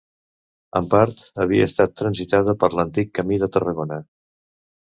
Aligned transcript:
En 0.79 0.87
part 0.93 1.19
havia 1.45 1.67
estat 1.71 1.93
transitada 2.01 2.57
per 2.65 2.73
l'antic 2.79 3.15
camí 3.21 3.41
de 3.45 3.51
Tarragona. 3.59 4.01